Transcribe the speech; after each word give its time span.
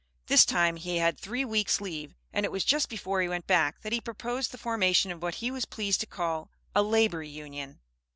This 0.25 0.45
time 0.45 0.77
he 0.77 0.97
had 0.97 1.19
three 1.19 1.45
weeks' 1.45 1.79
leave, 1.79 2.15
and 2.33 2.43
it 2.43 2.51
was 2.51 2.65
just 2.65 2.89
before 2.89 3.21
he 3.21 3.27
went 3.29 3.45
back 3.45 3.81
that 3.83 3.93
he 3.93 4.01
proposed 4.01 4.51
the 4.51 4.57
formation 4.57 5.11
of 5.11 5.21
what 5.21 5.35
he 5.35 5.51
was 5.51 5.65
pleased 5.65 5.99
to 5.99 6.07
call 6.07 6.49
"A 6.73 6.81
Labor 6.81 7.21
Union." 7.21 7.79